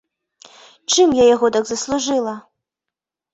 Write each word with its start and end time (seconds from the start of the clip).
Чым 0.93 1.13
я 1.17 1.25
яго 1.35 1.47
так 1.59 1.63
заслужыла? 1.73 2.35